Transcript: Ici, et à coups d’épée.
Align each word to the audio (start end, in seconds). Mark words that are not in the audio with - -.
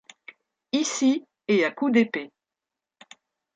Ici, 0.71 1.27
et 1.47 1.63
à 1.63 1.69
coups 1.69 1.91
d’épée. 1.91 2.31